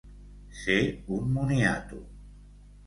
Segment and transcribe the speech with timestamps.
[0.61, 0.79] Ser
[1.19, 2.03] un moniato.